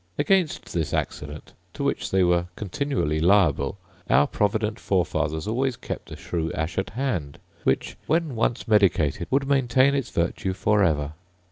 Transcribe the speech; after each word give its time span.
Against 0.17 0.73
this 0.73 0.95
accident, 0.95 1.53
to 1.73 1.83
which 1.83 2.09
they 2.09 2.23
were 2.23 2.47
continually 2.55 3.19
liable, 3.19 3.77
our 4.09 4.25
provident 4.25 4.79
fore 4.79 5.05
fathers 5.05 5.47
always 5.47 5.77
kept 5.77 6.11
a 6.11 6.15
shrew 6.15 6.51
ash 6.53 6.79
at 6.79 6.89
hand, 6.89 7.37
which, 7.65 7.95
when 8.07 8.33
once 8.35 8.67
medicated, 8.67 9.27
would 9.29 9.47
maintain 9.47 9.93
its 9.93 10.09
virtue 10.09 10.53
for 10.53 10.83
ever. 10.83 11.13